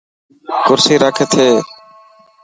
ڪرسي 0.67 0.95
رک 1.03 1.17
اٿي. 1.23 1.47